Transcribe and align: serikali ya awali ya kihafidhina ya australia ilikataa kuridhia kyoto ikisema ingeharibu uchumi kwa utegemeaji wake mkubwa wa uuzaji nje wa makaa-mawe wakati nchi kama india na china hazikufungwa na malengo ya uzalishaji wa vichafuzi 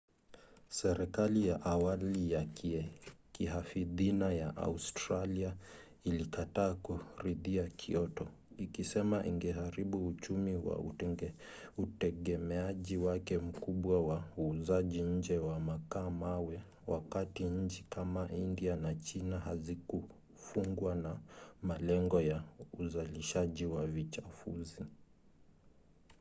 serikali 0.79 1.47
ya 1.47 1.61
awali 1.61 2.31
ya 2.31 2.45
kihafidhina 3.33 4.33
ya 4.33 4.57
australia 4.57 5.53
ilikataa 6.03 6.73
kuridhia 6.73 7.67
kyoto 7.69 8.27
ikisema 8.57 9.25
ingeharibu 9.25 10.07
uchumi 10.07 10.59
kwa 10.59 10.79
utegemeaji 11.77 12.97
wake 12.97 13.37
mkubwa 13.37 14.01
wa 14.01 14.23
uuzaji 14.37 15.01
nje 15.01 15.37
wa 15.37 15.59
makaa-mawe 15.59 16.61
wakati 16.87 17.43
nchi 17.43 17.85
kama 17.89 18.29
india 18.31 18.75
na 18.75 18.95
china 18.95 19.39
hazikufungwa 19.39 20.95
na 20.95 21.17
malengo 21.63 22.21
ya 22.21 22.43
uzalishaji 22.79 23.65
wa 23.65 23.87
vichafuzi 23.87 24.85